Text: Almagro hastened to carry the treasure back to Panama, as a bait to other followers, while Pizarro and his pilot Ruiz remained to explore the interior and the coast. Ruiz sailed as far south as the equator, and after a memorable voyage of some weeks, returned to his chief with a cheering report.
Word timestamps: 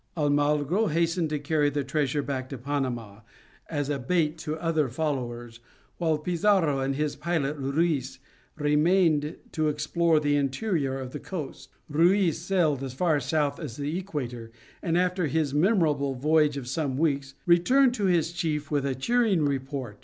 Almagro 0.17 0.87
hastened 0.87 1.29
to 1.29 1.37
carry 1.37 1.69
the 1.69 1.83
treasure 1.83 2.23
back 2.23 2.49
to 2.49 2.57
Panama, 2.57 3.19
as 3.69 3.87
a 3.87 3.99
bait 3.99 4.35
to 4.39 4.57
other 4.59 4.89
followers, 4.89 5.59
while 5.99 6.17
Pizarro 6.17 6.79
and 6.79 6.95
his 6.95 7.15
pilot 7.15 7.55
Ruiz 7.55 8.17
remained 8.57 9.35
to 9.51 9.67
explore 9.69 10.19
the 10.19 10.35
interior 10.35 10.99
and 10.99 11.11
the 11.11 11.19
coast. 11.19 11.69
Ruiz 11.87 12.39
sailed 12.39 12.81
as 12.81 12.95
far 12.95 13.19
south 13.19 13.59
as 13.59 13.77
the 13.77 13.95
equator, 13.99 14.51
and 14.81 14.97
after 14.97 15.25
a 15.25 15.53
memorable 15.53 16.15
voyage 16.15 16.57
of 16.57 16.67
some 16.67 16.97
weeks, 16.97 17.35
returned 17.45 17.93
to 17.93 18.05
his 18.05 18.33
chief 18.33 18.71
with 18.71 18.87
a 18.87 18.95
cheering 18.95 19.45
report. 19.45 19.99